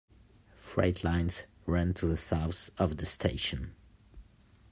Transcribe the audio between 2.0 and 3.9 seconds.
the south of the station.